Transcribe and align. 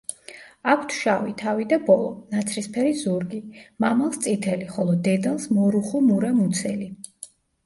აქვთ 0.71 0.93
შავი 0.99 1.33
თავი 1.41 1.67
და 1.73 1.77
ბოლო, 1.89 2.07
ნაცრისფერი 2.35 2.95
ზურგი, 3.01 3.43
მამალს 3.85 4.19
წითელი, 4.25 4.71
ხოლო 4.79 4.97
დედალს 5.11 5.47
მორუხო-მურა 5.61 6.33
მუცელი. 6.41 6.91